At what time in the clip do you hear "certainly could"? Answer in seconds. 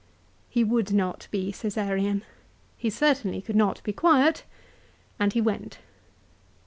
2.89-3.55